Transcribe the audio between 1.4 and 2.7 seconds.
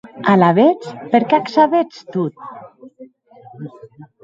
sabetz tot?